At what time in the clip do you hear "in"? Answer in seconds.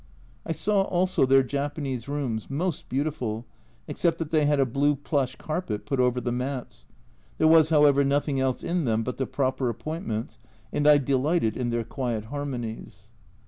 8.63-8.85, 11.55-11.69